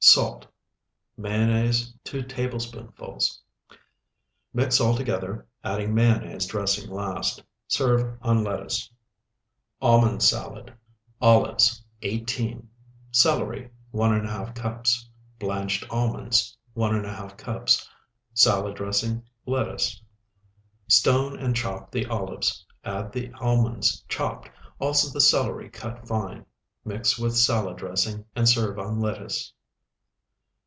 [0.03, 0.47] Salt.
[1.15, 3.43] Mayonnaise, 2 tablespoonfuls.
[4.51, 7.43] Mix all together, adding mayonnaise dressing last.
[7.67, 8.91] Serve on lettuce.
[9.79, 10.73] ALMOND SALAD
[11.21, 12.67] Olives, 18.
[13.11, 15.07] Celery, 1½ cups.
[15.39, 17.87] Blanched almonds, 1½ cups.
[18.33, 19.23] Salad dressing.
[19.45, 20.01] Lettuce.
[20.87, 22.65] Stone and chop the olives.
[22.83, 24.49] Add the almonds chopped,
[24.79, 26.45] also the celery cut fine.
[26.83, 29.53] Mix with salad dressing and serve on lettuce.